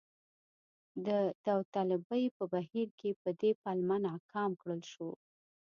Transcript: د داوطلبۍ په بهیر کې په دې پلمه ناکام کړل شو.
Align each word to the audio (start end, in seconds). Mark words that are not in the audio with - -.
د 1.05 1.07
داوطلبۍ 1.45 2.23
په 2.37 2.43
بهیر 2.53 2.87
کې 2.99 3.09
په 3.21 3.29
دې 3.41 3.51
پلمه 3.61 3.97
ناکام 4.07 4.51
کړل 4.61 4.81
شو. 4.91 5.09